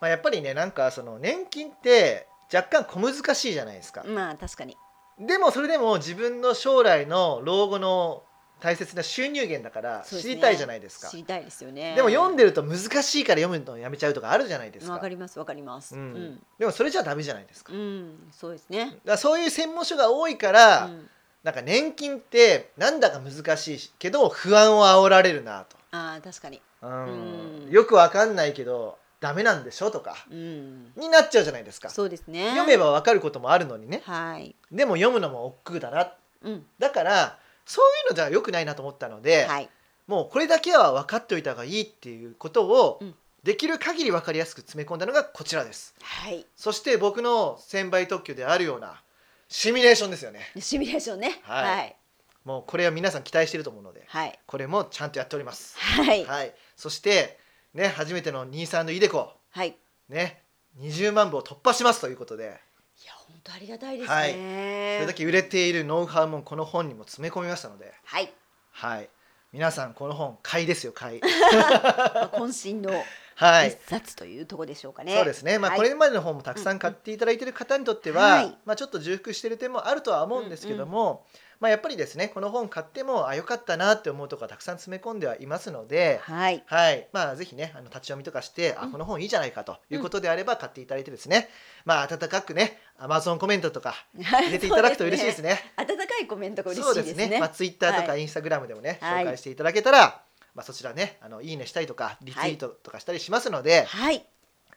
[0.00, 4.04] まあ、やっぱりねなんかその年金って若干小難しいじゃないですか。
[4.04, 4.76] まあ確かに
[5.18, 8.22] でもそれでも自分の将来の老後の
[8.60, 11.08] 大切な収入源だからそうですね知りたいじゃないですか。
[11.08, 11.94] 知りたいですよね。
[11.94, 14.92] でも読んでると難しいから読むのやめちゃうとかあるじゃないですか。
[14.92, 15.94] わかりますわかります。
[15.94, 17.72] ううんん、でもそれじゃダメじゃないですか。
[17.72, 18.98] うだかん、そうですね。
[19.04, 21.08] らそういう専門書が多いから、うん
[21.42, 25.78] なんか年金ってなんだか難しいけど不安を煽られるなと。
[25.90, 26.60] ああ確かに。
[26.82, 31.90] うんうんよくわかんないけどダメなんでしょとかうん、になっちゃうじゃないですか。
[31.90, 32.50] そうですね。
[32.50, 34.02] 読めばわかることもあるのにね。
[34.04, 34.54] はい。
[34.72, 36.12] でも読むのも億劫だな。
[36.42, 39.68] うん、だからそういうのじゃ良くないなと思ったので、はい。
[40.06, 46.44] もうこれだけは分かっておいた方がいいっていうことを、うんできる限り分かりやすく詰め込んだのがこちらですはい。
[46.56, 49.00] そして僕の1000倍特許であるような
[49.48, 51.40] シミュレーションですよねシミュレーションね。
[51.44, 51.96] はいはい。
[52.44, 54.38] もうこれは皆さん期待していると思うのではい。
[54.46, 56.24] これもちゃんとやっておりますはい。
[56.26, 57.38] はいそして
[57.74, 59.68] ね初めての23のイデコはい。
[59.68, 59.74] い
[60.12, 60.42] ね
[60.78, 62.44] 20万部を突破しますということで。
[62.44, 64.34] や本当ありがたいですはい。
[64.34, 64.96] ね。
[64.98, 67.92] それだけ売れているノウハウもこの本にも詰め込みましたので。
[68.04, 68.32] はい。
[68.72, 69.08] はい。
[69.52, 71.20] 皆さんこの本買いですよ買い。
[71.52, 73.04] まあ渾身の
[73.40, 73.68] はい。
[73.68, 75.16] 一冊というところでしょうかね。
[75.16, 75.78] そうですね、まあ、はい。
[75.78, 78.58] これまでの本もたくさん買っていただいている方にとっては、はい。
[78.66, 81.24] まあ、ちょっと重複している点もあるとは思うんですけども、
[81.58, 86.62] まあ、やっぱりですねこの本買ってもあよかったなって思うところがたくさん詰め込んではいますので、はい。
[86.66, 87.08] はい。
[87.12, 88.92] まあ、ぜひねあの立ち読みとかして、あうん。
[88.92, 91.48] この本いいじゃないかということであれば買っていただいてですね、
[91.84, 95.50] まあ温かくね Amazon コメントとか入れていただくと嬉しいですね。
[95.50, 95.72] ね。
[95.76, 97.38] 温かいコメントが嬉しそういですね。
[97.38, 99.24] まあ、ツイッターとかはインスタグラムでもね、はい。
[99.24, 100.22] 紹介していただけたら、
[100.54, 104.24] まあ、そちらねあのいいねしたりとかリツイートとかしたりしますので、はい。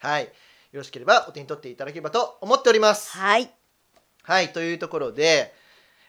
[0.00, 0.30] はい、よ
[0.72, 3.16] ろしければお手に取っていただければと思っております。
[3.16, 3.50] はい。
[4.22, 5.54] はい、というところで、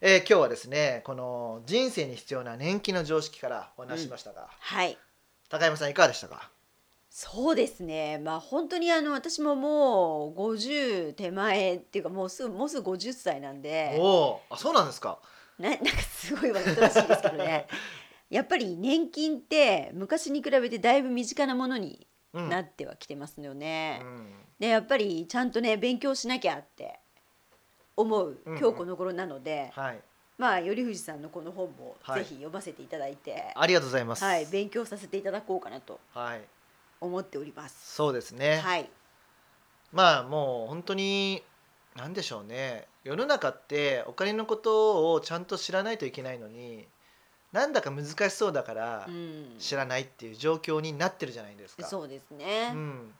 [0.01, 4.97] えー今日はですねこの人生に必要な年金の常識からお話ししましたが、はい。
[5.49, 6.49] 高山さんいかがでしたか？
[7.09, 8.17] そうですね。
[8.17, 15.19] まあ本当にあの私ももう50手前っていうかもうすぐもうすぐ50歳なんで、おあそうなんですか？
[15.57, 17.67] ななんかすごいわざとらしいですけどね。
[18.29, 22.49] やっぱり年金って昔に比べてだいぶ身近なものにうん。
[22.49, 24.01] なってはきてますよね。
[24.03, 24.33] うん。
[24.59, 26.99] でやっぱりちゃんとね勉強しなきゃって
[27.95, 28.59] 思ううんうん。
[28.59, 29.99] 今日この頃なので、はい。
[30.37, 32.19] まあ頼藤さんのこの本もはい。
[32.19, 34.23] ぜひ読ませていただいて、ありがとうございます。
[34.23, 36.41] はい、勉強させていただこうかなとはい。
[36.99, 37.95] 思っております。
[37.95, 38.89] そうですね、はい、
[39.93, 41.43] まあもう本当に
[41.95, 42.87] 何でしょうね。
[43.03, 46.87] 世の中ってお金のことをちゃんと知らないといけないのに
[47.55, 51.87] なんだか難しそうだからうん、知らないっていう状況になってるじゃないですか。
[51.87, 52.71] そうですね。
[52.73, 53.13] うん、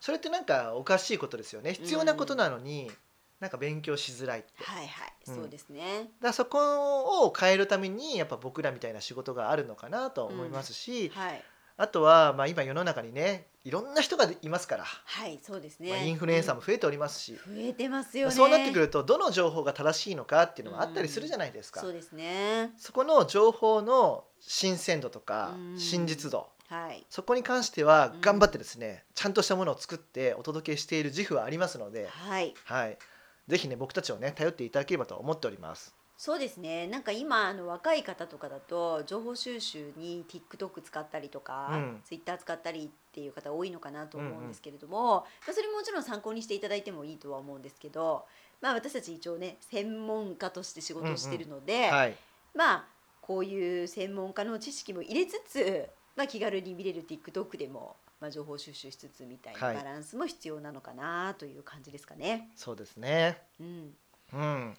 [0.00, 1.74] それってなんかおかしいことですよね。
[1.74, 2.90] 必要なことなのに、
[3.38, 4.64] なんか勉強しづらいって。
[4.64, 5.34] はいはい、うん。
[5.34, 6.10] そうですね。
[6.22, 11.44] らそこを変えるためにやっぱ僕らみたいな仕事があるのかなとは思いますし、はい、
[11.76, 15.90] あとはまあ今世の中にねいろんな人がいますから、はい、そうですね。
[15.90, 18.34] まあ、インフルエンサーも増えておりますし、うん増えてますよね。
[18.36, 22.72] まあそうなってくるとどの情報が正しいのかっていうのもあったりするじゃないですか、そうですね。
[22.78, 32.54] そこの情報の新鮮度とかうん真実度はい、そこに関してはうん頑張ってですね、ちゃんとしたものを作ってお届けしている自負はありますので、はい。
[32.64, 32.98] はい、
[33.48, 35.95] ぜひね僕たちをね頼っていただければと思っております。
[36.16, 36.86] そうですね。
[36.86, 42.00] なんか今あの若い方とかだと情報収集に TikTok 使ったりとか、うん。
[42.04, 48.24] Twitter 使ったりっていう方多いのかなと思うんですけれども、まあ、それももちろん参考にしていただいてもいいとは思うんですけど、
[48.60, 52.16] まあ、私たち一応ね専門家として仕事をしてるので、はい、
[52.54, 52.84] まあ
[53.20, 59.76] こういう専門家の知識も入れつつまあ、気軽に見れる TikTok でも、まあ、情報収集しつつみたいなはい。
[59.76, 62.48] バランスも必要なのかなという感じですかね。
[62.56, 63.42] そうですね。
[63.60, 63.94] うん、
[64.32, 64.74] うん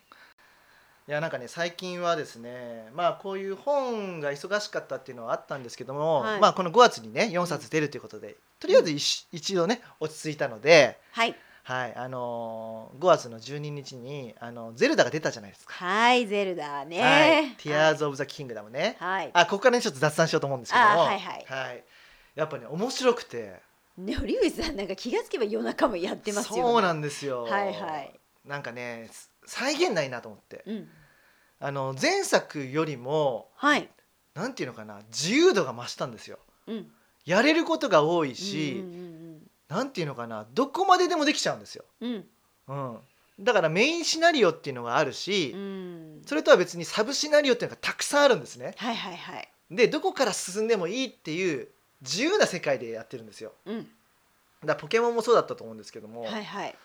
[1.08, 15.74] いやなんかね最近はですねまあこういう本が忙しかったっていうのはあったんですけども、はいまあこの5月にね4冊出るということで、とりあえず一,、一度ね落ち着いたのではい、はいあのー5月の12日にあのゼルダが出たじゃないですか。
[15.74, 17.02] はい、ゼルダね。
[17.02, 18.98] はい、ティアーズ・オブ・ザ・キングダムね。
[19.00, 19.30] はい。
[19.34, 21.36] あここからねちょっと雑談しようと思うんですけども、あはいは
[21.72, 21.84] い
[22.36, 23.62] やっぱね面白くて
[23.98, 26.62] ね、堀口さんなんか気がつけば夜中もやってますよ、ね。
[26.64, 27.44] そうなんですよ。
[27.44, 28.14] はいはい。
[28.46, 29.10] なんかね
[29.48, 30.88] 再現ないなと思ってうん、
[31.60, 33.90] あの前作よりもはい。
[34.36, 36.38] なんていうのかな自由度が増したんですよ。
[36.68, 36.88] うん。
[37.26, 39.18] やれることが多いうんし、うん
[39.68, 41.84] なんていうのかなどこまででもできちゃうんですよ。
[42.00, 42.26] うん
[42.68, 42.94] うん。
[42.94, 43.00] うん、
[43.40, 46.22] だからメインシナリオっていうのがあるし、うん。
[46.26, 48.76] それとは別にサブシナリオっていうのがたくさんあるんですね。
[48.78, 49.50] はいはいはい。
[49.70, 51.68] でどこから進んでもいいっていう
[52.02, 53.52] 自由な世界でやってるんですよ。
[53.66, 53.88] うん。
[54.64, 56.76] だポケモンもそうだったと思うんですけども、はいはい。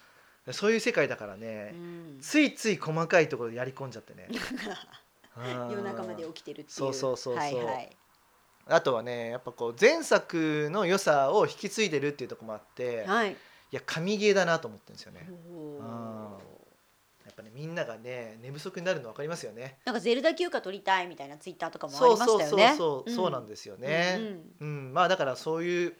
[0.50, 4.28] そういう世界だからね、うんついつい細かいところでやり込んじゃってね。
[5.70, 6.74] 夜中まで起きてるっていう。
[6.74, 7.96] そうそうそうそうはいはい。
[8.66, 13.36] あとはねやっぱこう前作の良さを引き継いでるっていうところもあって、いはい。
[13.70, 15.28] や神ゲーだなと思ってるんですよね。
[17.24, 19.78] やっぱねみんながね寝不足になるの分かりますよね。
[19.84, 22.76] なんかゼルダ休暇取りたいみたいなツイッターとかもあそうりましそうそうたよね。
[22.76, 24.20] そう、そうなんでですよね。
[24.60, 25.96] うんまあだからそういう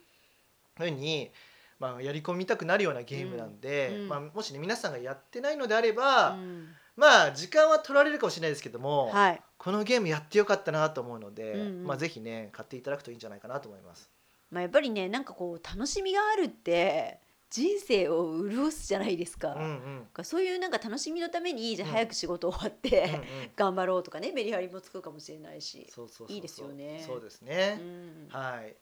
[0.77, 1.33] ふうに、
[1.83, 9.43] まあ、やり込みたくなるようなゲームなんで、うんうんまあ、もしね皆さんがやってないのであれば、うんまあ時間は取られるかもしれないですけども、はい。
[9.57, 14.11] このゲームやってよかったなと思うので、うんうんまあぜひね買っていただくといいんじゃないかなと思います。
[14.51, 17.19] まあやっぱりねなんかこう楽しみがあるって
[17.49, 19.55] 人生を潤すじゃないですか。
[19.55, 25.87] うんうんそういうなんか楽しみのためにじゃあうん早く仕事終わっうんて、うん 頑張ろうとかねメリハリもつくかもしれないし。
[25.91, 27.77] そうそういいですよねそうですうね。
[27.77, 28.77] んはい。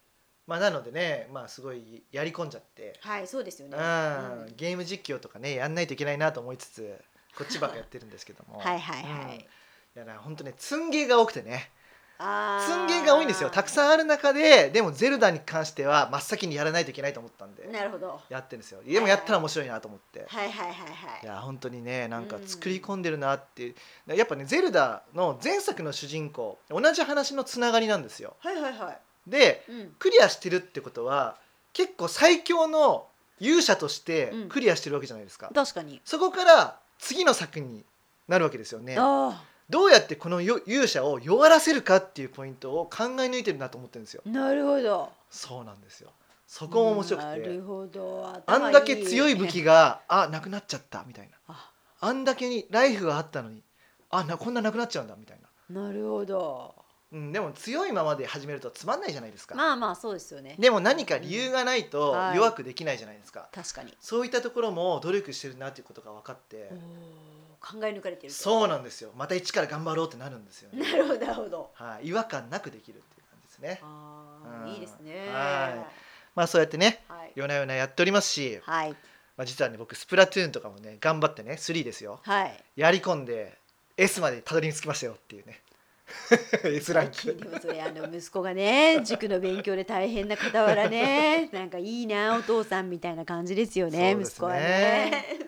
[0.50, 3.78] まあなのでね、まあすごいやり込んじゃって、はいそうですよね。
[3.78, 4.42] うん。
[4.46, 4.54] うん。
[4.56, 7.00] ゲーム実況とかねやんないといけないなと思いつつ、
[7.38, 8.58] こっちばっかやってるんですけども。
[8.58, 9.36] はいはいはい。
[9.36, 9.40] うん。
[9.40, 9.44] い
[9.94, 11.70] やだから本当ね積んゲーが多くてね。
[12.18, 13.50] あ積んゲーが多いんですよ。
[13.50, 17.68] たくんさんある中ででもゼルダに関しては真っ先にやらないといけないと思ったんで。
[17.68, 18.20] なるほど。
[18.28, 18.82] やってるんですよ。
[18.82, 20.26] でもやったら面白いなと思って。
[20.26, 20.66] はいはい。
[20.66, 20.84] はいは
[21.20, 21.26] いい。
[21.26, 24.16] や本当にねなんかうん作り込んでるなっていう。
[24.16, 28.34] やっぱねゼルダの前作の主人公同じ話のつながりなんですよ。
[28.40, 28.98] はいはいはい。
[29.26, 29.94] でうん。
[29.98, 31.36] クリアしてるってことは
[31.72, 33.06] 結構最強の
[33.38, 34.48] 勇者としてうん。
[34.48, 36.00] クリアしてるわけじゃないですか、確かに。
[36.04, 37.84] そこから次の作に
[38.28, 38.96] なるわけですよね。
[38.98, 44.22] あどうやってこのよ勇者を弱らせるかっていうポイントを考え抜いてるなと思ってるんですよ。
[44.26, 45.10] あなるほど。
[45.30, 46.10] そうなんですよ。
[46.46, 48.26] そこも面白くなてるほど。
[48.26, 51.54] あ頭んだけ強い武器があなくなっちゃったみたいな。
[51.54, 51.70] あ。
[52.00, 53.62] あんだけにライフがあったのに
[54.10, 55.38] あなこんななくなっちゃうんだみたい
[55.70, 56.74] な、なるほど。
[57.12, 60.56] うん、でも強いままで始めるとつまんないじゃないですか、まあまあそうですよね。
[60.58, 63.96] でも何か理由がないとはい弱くできないじゃないですか、確かに。
[64.00, 66.70] そういったところも努力してるなっていうことが分かって
[67.60, 68.38] 考え抜かれてると。
[68.38, 71.70] そうなんですよまた一から頑張ろうってなるんですよねなるほどなるほど。
[71.74, 75.28] はい、違和感なくできるっていう感じですねああうんいいですね。
[75.28, 75.86] は
[76.36, 77.32] まあそうやってねはい。
[77.34, 78.90] 夜な夜なやっておりますし、はい。
[79.36, 82.64] まあ、実はね僕スプラトゥーンとかもね頑張ってね3ですよはい。
[82.76, 83.58] やり込んで
[83.96, 85.60] S までたどり着きましたよっていうね
[86.64, 94.16] S ラン最近クでもそれあの息子がね塾の勉強で大変な傍らね なんかいいなお父さんみたいな感じですよねね。
[94.20, 95.38] 息子はね。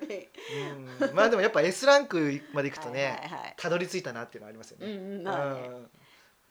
[1.00, 1.14] うん。
[1.14, 3.54] まあでもやっぱ S ランクまで行くとね、はいはいはい。
[3.56, 5.68] たどり着いたなっていうのはありますよね、うんうんまあね。
[5.68, 5.90] うん。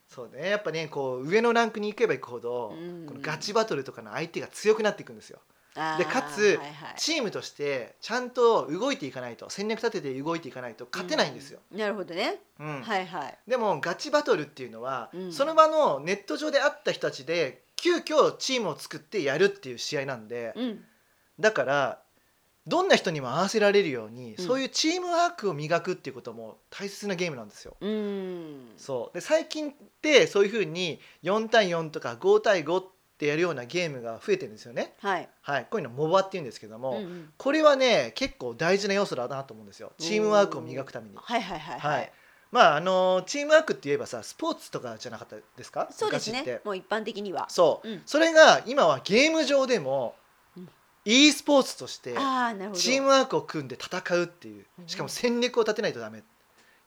[0.08, 0.50] そうね。
[0.50, 3.06] やっぱねこう上のランクに行けば行くほど、うん。
[3.06, 5.40] このガチバトルとかの相手が強くなっていくんですよ
[5.74, 12.40] でかつはいはいチームとしてちゃんと動いていかないと戦略立てて動いていかないと勝てないんですよ、うんなるほどね。
[12.60, 13.38] うんはいはい。
[13.48, 20.84] でもガチバトルっていうのは、うんその場のネット上で会った人たちで急遽チームを作ってやるっていう試合なんで、うん
[21.40, 22.00] だから
[22.68, 27.78] どんな人にも合わせられるように、うんそういうチームワークを磨くっていうことも大切なゲームなんですよ。
[27.80, 28.74] うん。
[28.78, 34.94] そうで最近ってそういうふうに4対4とか5対5ってやるようなゲームが増えてるんですよね。
[35.00, 35.30] はい。
[35.42, 41.16] はい、こういうのモバっていうんですけども、うんうんこれはね結構大事な要素だなと思うんですよチームワークを磨くために。
[41.16, 42.08] はいはいはいははいい。
[42.52, 45.88] まああのチームワークって言えばさスポーツとかじゃなかったですか？
[45.92, 46.32] そうです。
[46.32, 47.50] ねもう一般的には。
[47.50, 50.16] そう、うんそれが今はゲーム上でも、
[50.58, 50.70] うん
[51.04, 52.14] e スポーツとして。
[52.14, 56.22] チームワークを組んで戦うっていううんしかも戦略を立てないとダメ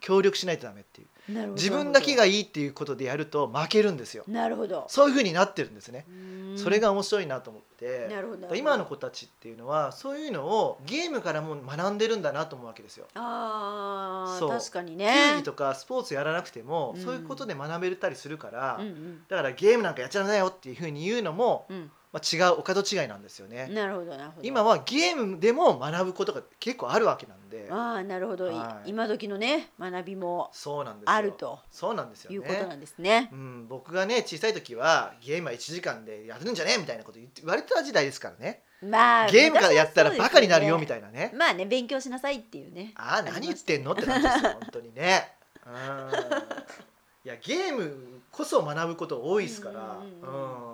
[0.00, 4.24] 協力しないとダメっていう自分だけがいいっていうことでやると負けるんですよ。
[4.28, 4.84] なるほど。
[4.88, 6.06] そういう風になってるんですね。
[6.56, 8.08] それが面白いなと思って。
[8.10, 13.06] なるほど今の子たちっていうのはそういうのをゲームからも学んでるんだなと思うわけですよ。
[13.14, 14.50] あそう。
[14.50, 17.02] ー確かに球ね技とかスポーツやらなくてもうん。
[17.02, 18.80] そういうことで学べたりするから
[19.28, 23.66] だからゲームなんかやっちゃダメだよっていう風に言うのもうんまあ違うお門違いなんですよね。
[23.72, 24.46] なるほどなるほど。
[24.46, 27.66] 今はゲームでも学ぶことが結構あるわけなんで。
[27.68, 28.90] ああなるほど、いはい。
[28.90, 31.10] 今時のね学びもそうなんですよ。
[31.10, 31.58] あると。
[31.72, 32.36] そうなんですよね。
[32.36, 33.30] いうことなんですね。
[33.32, 36.74] うん、僕がね小さい時はゲームは1時間でやるんじゃね？
[36.76, 38.62] えみたいなこと言って言われてた時代ですからね。
[38.80, 41.32] まあゲームからやったらバカになるよみいたいなね。
[41.34, 42.92] まあね勉強しなさいっていうね。
[42.94, 43.90] ああ何言ってんの？
[43.90, 45.32] って感じですよ本当にね。
[45.66, 45.72] うん。
[47.24, 49.98] いやゲームこそ学ぶこと多いですから。
[50.22, 50.73] うん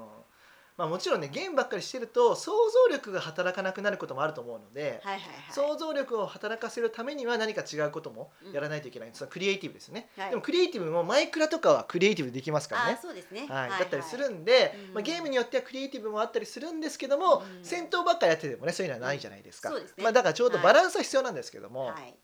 [0.80, 5.52] まあもちろんねゲームばっかりしてると想像力が働かなくなることもあると思うので、はいはいはい。
[5.52, 10.30] 想像力を働かせるためには何か違うこともやらないといけない、そのクリエイティブですね、はい。
[10.30, 12.98] でもクリエイティブもマイクラとかはクリエイティブできますからね。
[13.02, 13.46] そうですね。
[13.46, 14.94] はい、はいだったりするんで、うん。
[14.94, 17.62] まあ、ゲームによってはクリエイティブもあったりするんですけども、うん。
[17.62, 20.02] 戦闘ばっかやっててもねそういうのはないじゃないですか、そうですね。
[20.02, 22.14] まあ、だからちょうどバランスは必要なんですけども、はい。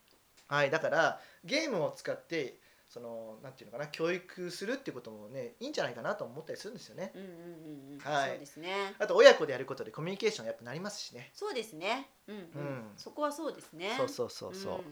[0.48, 0.70] はい。
[0.70, 2.58] だからゲームを使って
[2.88, 7.12] そのなんていうのかな教育するっていうこともねいいんじゃないかなと思ったりするんですよね。
[7.14, 11.30] うんうんうんうんはいそうですねあと親子でやることでコミュニケーションやっぱなりますしね。
[11.34, 14.78] そうですねうんうんうんそこはそうですねそうそうそうそう。
[14.78, 14.84] ん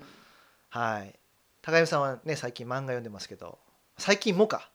[0.70, 1.14] はい。
[1.62, 3.58] 高山さんはね最近漫画読んでますけど
[3.96, 4.70] 最近もか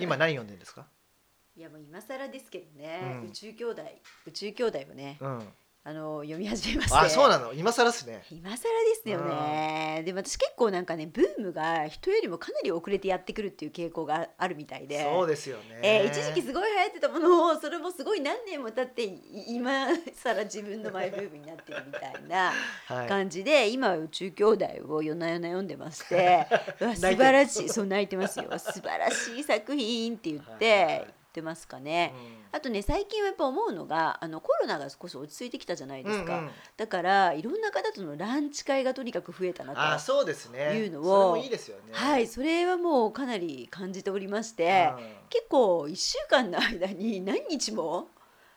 [0.00, 0.86] 今何読んでるんですか？
[1.56, 3.82] いやもう今更ですけどね、うん宇宙兄弟
[4.26, 5.52] 宇宙兄弟をねうん。
[5.86, 6.96] あの読み始めまして。
[6.96, 7.52] あそうなの？
[7.52, 8.22] 今更っすね。
[8.30, 8.60] 今更で
[9.02, 15.02] すよね、でも私結構なんかねブームが人よりもかなり遅れてやってくるっていう傾向があるみたいで。
[15.04, 15.80] そうですよね。
[15.82, 22.50] えー一時期すごい流行ってたものをそれもすごい何年も経ってい今更自分のマイブームになってるみたいな
[22.88, 23.06] はい。
[23.08, 26.46] 感じで今は宇宙兄弟を夜な夜な読んでまして。
[26.96, 27.68] 素晴らしい。
[27.68, 28.46] そう泣いてますよ。
[28.58, 32.14] 素晴らしい作品って言っはいはいはいて言ってますかね。
[32.38, 40.78] うんあとね最近はやっぱ思うのがあのコロナが少し落ち着いてきたじゃないですか、うんうんだからいろんな方とのランチ会がとにかく増えたなとあそうですね。
[40.78, 41.82] いうのをいいですよね。
[41.92, 48.08] はいそれはもうかなり感じておりまして、うん結構1週間の間に何日も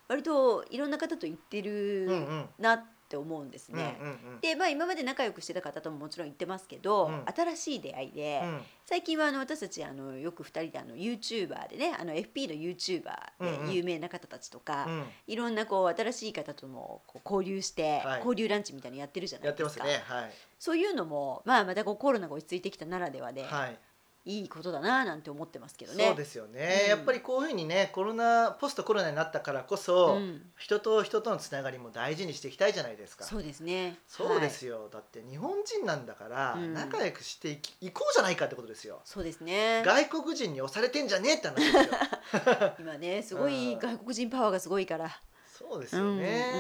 [0.07, 1.69] 割といろんな方と行ってうんう
[2.09, 3.97] るんなって思うんですね。
[4.01, 19.75] うんうんでまあ今まで仲良くしてた方とももちろん行ってますけど、うん新しい出会いで、うん最近はあの私たちあのよく2人であの YouTuber でねあの FP の YouTuber うんうんで有名な方たちとか、うんいろんなこう新しい方ともこう交流して、はい交流ランチみたいなのやってるじゃないやってでか。
[19.77, 20.03] ますすね。
[20.05, 20.31] はい。
[20.59, 23.79] そういうのも、まあ、またこうコロナが落ち着いてきたならではで、はい。
[24.27, 26.05] い、いことだななんて思ってますけどね。
[26.05, 26.89] そうですよね、うん。
[26.89, 30.41] やっぱりこういうふうにねコロナポストコロナになったからこそ、うん。
[30.57, 33.23] 人と人とのつながりも大事にしていきたいじゃないですか。
[33.23, 33.97] そうですね。
[34.07, 34.81] そうですはい。
[34.81, 36.73] よ、だって日本人なんだから、うん。
[36.73, 39.01] 仲良くしていきいこうじゃないかってことですよ。
[39.05, 39.83] そうですね。
[39.85, 42.73] 外国人に押されてんじゃねえって話ですよ。
[42.79, 43.79] 今ね、すごいうん。
[43.79, 45.21] 外国人パワーがすごいから。
[45.57, 46.53] そうですよね、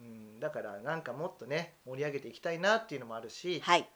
[0.00, 0.40] うん。
[0.40, 3.88] だからなんかもっとね盛り上げていきたいなっていうのもあるし、はい、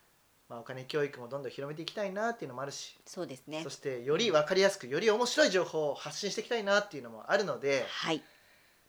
[0.49, 3.61] まあ、お金教育もどんどん広めていきたいなっていうのもあるしそうですね。
[3.63, 3.69] そ。
[3.69, 8.23] してより分かりやすくより面白い情報を発信していきたいなっていうのもあるので、はい、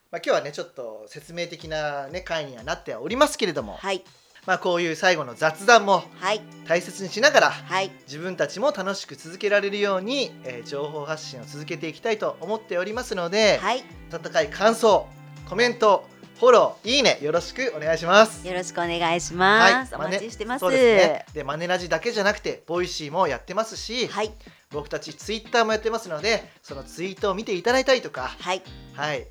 [0.10, 4.03] まあ、今日はねちょっと説明的な、ね、回にはなってはおりますけれども、はい、
[4.45, 15.07] まあ、こういう最後の雑談もはい、大切にしながらはい、自分たちも楽しく続けられるように、えー情報発信を続けていきたいと思っておりますので、はい、温かい感想
[15.49, 16.07] コメント
[16.40, 18.48] フォローいいねよろしくお願いします。
[18.48, 19.94] よろしくお願いします。
[19.94, 20.62] おマネ待ちしてます。
[20.62, 21.26] そうですね。
[21.34, 24.32] でマネラジだけじゃなくてボイシーもやってますし、はい、
[24.72, 28.32] 僕たちツイッターもやってますのでそのツイートを見ていただいたりとか。
[28.40, 28.62] はい、
[28.94, 29.28] はい。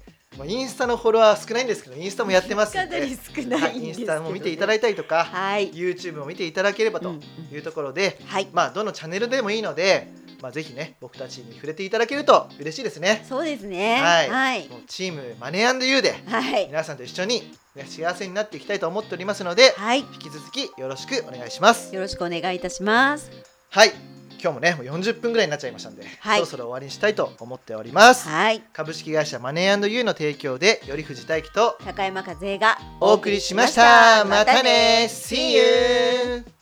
[0.47, 3.01] インスタのフォロワー少ないんですけどインスタもやってますかので。
[3.01, 7.21] なり少ないはい、インスタも見ていただいたりとか、はい、YouTube も見ていただければとうん。
[7.51, 13.25] いうところで、はい、まあどのチャンネルでもいいので、まあ、ぜひね僕たちに触れていただけると嬉しいですね。
[13.29, 14.01] そうですね。
[14.01, 21.95] はいはい、もうチームマネーユーではい、皆さんと一緒に、ね、幸せになっていきたいと思っておりますのではい、引き続きよろしくお願いします。
[21.95, 23.31] よろしくお願いいたします。
[23.71, 23.93] はい
[24.41, 28.29] 今日もねもう40分ぐらいになっちゃいましたんで、はいそろそろ終わりにしたいと思っております。
[28.29, 34.25] はい、株式会社マネーユーの提供で頼藤大樹と高山和恵がお送りしました。
[34.25, 36.58] またね See you!